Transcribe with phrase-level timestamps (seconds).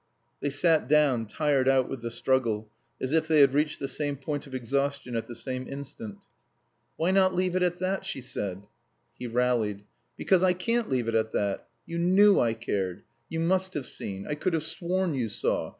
[0.39, 2.67] They sat down, tired out with the struggle,
[2.99, 6.17] as if they had reached the same point of exhaustion at the same instant.
[6.97, 8.63] "Why not leave it at that?" she said.
[9.19, 9.83] He rallied.
[10.17, 11.67] "Because I can't leave it at that.
[11.85, 13.03] You knew I cared.
[13.29, 14.25] You must have seen.
[14.27, 15.69] I could have sworn you saw.